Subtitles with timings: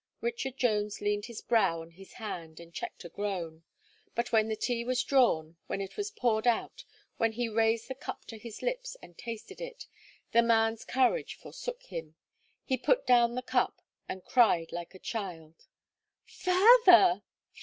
[0.19, 3.61] Richard Jones leaned his brow on his hand, and checked a groan.
[4.15, 6.83] But when the tea was drawn, when it was poured out,
[7.17, 9.85] when he raised the cup to his lips and tasted it,
[10.31, 12.15] the man's courage forsook him;
[12.63, 13.79] he put down the cup,
[14.09, 15.67] and cried like a child.
[16.25, 17.21] "Father!